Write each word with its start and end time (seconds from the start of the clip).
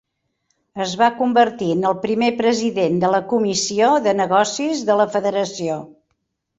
Es 0.85 0.95
va 1.01 1.09
convertir 1.19 1.67
en 1.75 1.85
el 1.91 1.95
primer 2.07 2.31
president 2.41 2.99
de 3.05 3.13
la 3.19 3.23
Comissió 3.35 3.93
de 4.09 4.19
Negocis 4.27 4.85
de 4.93 5.01
la 5.05 5.11
federació. 5.17 5.83